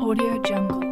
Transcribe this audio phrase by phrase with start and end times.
[0.00, 0.91] Audio Jungle.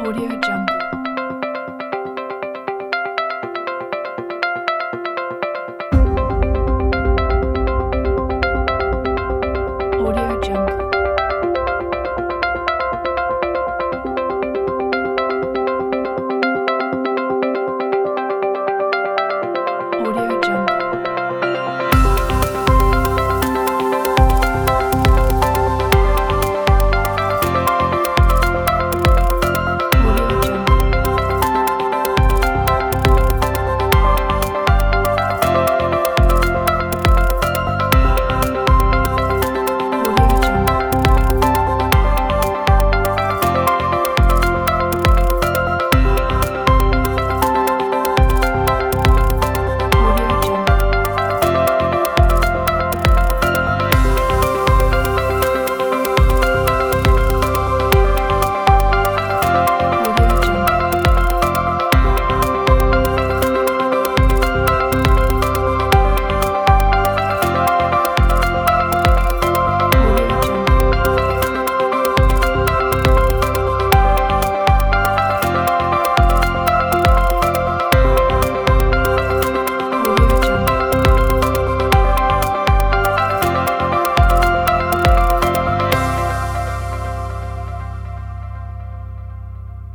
[0.00, 0.59] Audio Jungle.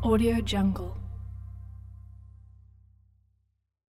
[0.05, 1.04] Audio Jungle.